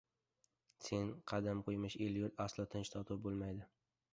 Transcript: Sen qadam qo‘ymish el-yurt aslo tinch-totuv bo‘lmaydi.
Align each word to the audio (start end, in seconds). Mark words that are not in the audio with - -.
Sen 0.85 1.11
qadam 1.33 1.61
qo‘ymish 1.67 1.99
el-yurt 2.07 2.41
aslo 2.47 2.67
tinch-totuv 2.73 3.25
bo‘lmaydi. 3.29 3.71